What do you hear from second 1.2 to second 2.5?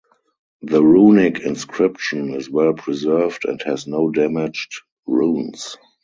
inscription is